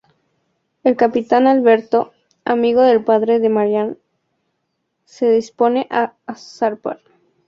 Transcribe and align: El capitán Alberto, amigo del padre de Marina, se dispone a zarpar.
El 0.83 0.95
capitán 0.95 1.45
Alberto, 1.45 2.11
amigo 2.43 2.81
del 2.81 3.03
padre 3.03 3.37
de 3.39 3.49
Marina, 3.49 3.95
se 5.05 5.29
dispone 5.29 5.85
a 5.91 6.13
zarpar. 6.33 7.01